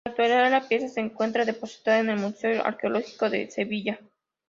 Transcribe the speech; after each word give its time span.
En 0.03 0.17
la 0.17 0.23
actualidad, 0.23 0.49
la 0.49 0.67
pieza 0.67 0.87
se 0.87 0.99
encuentra 0.99 1.45
depositada 1.45 1.99
en 1.99 2.09
el 2.09 2.17
Museo 2.19 2.65
Arqueológico 2.65 3.29
de 3.29 3.51
Sevilla. 3.51 3.99